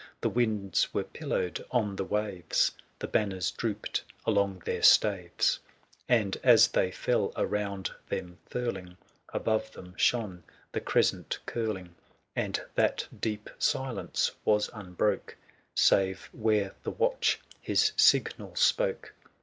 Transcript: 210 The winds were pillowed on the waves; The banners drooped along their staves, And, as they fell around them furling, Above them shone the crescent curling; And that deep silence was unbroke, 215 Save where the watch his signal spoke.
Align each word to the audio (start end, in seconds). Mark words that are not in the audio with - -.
210 0.23 0.23
The 0.23 0.35
winds 0.59 0.93
were 0.95 1.03
pillowed 1.03 1.63
on 1.69 1.95
the 1.95 2.03
waves; 2.03 2.71
The 2.97 3.07
banners 3.07 3.51
drooped 3.51 4.03
along 4.25 4.63
their 4.65 4.81
staves, 4.81 5.59
And, 6.09 6.37
as 6.41 6.69
they 6.69 6.89
fell 6.89 7.31
around 7.35 7.91
them 8.09 8.39
furling, 8.49 8.97
Above 9.29 9.73
them 9.73 9.93
shone 9.97 10.41
the 10.71 10.81
crescent 10.81 11.37
curling; 11.45 11.93
And 12.35 12.59
that 12.73 13.07
deep 13.19 13.47
silence 13.59 14.31
was 14.43 14.71
unbroke, 14.73 15.37
215 15.75 15.75
Save 15.75 16.29
where 16.33 16.73
the 16.81 16.89
watch 16.89 17.39
his 17.61 17.91
signal 17.95 18.55
spoke. 18.55 19.13